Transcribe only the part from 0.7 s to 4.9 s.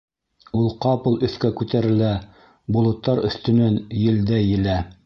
ҡапыл өҫкә күтәрелә, болоттар өҫтөнән елдәй елә.